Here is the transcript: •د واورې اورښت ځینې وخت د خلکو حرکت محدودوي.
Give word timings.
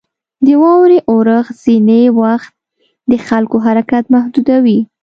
•د 0.45 0.47
واورې 0.61 0.99
اورښت 1.11 1.53
ځینې 1.63 2.01
وخت 2.21 2.53
د 3.09 3.11
خلکو 3.27 3.57
حرکت 3.65 4.03
محدودوي. 4.15 4.79